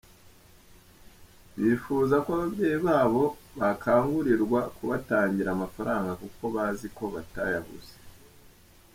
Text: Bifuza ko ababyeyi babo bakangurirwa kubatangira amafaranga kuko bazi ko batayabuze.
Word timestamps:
Bifuza 1.61 2.15
ko 2.23 2.29
ababyeyi 2.37 2.77
babo 2.87 3.23
bakangurirwa 3.59 4.59
kubatangira 4.75 5.49
amafaranga 5.51 6.11
kuko 6.21 6.43
bazi 6.55 6.87
ko 6.97 7.03
batayabuze. 7.13 7.93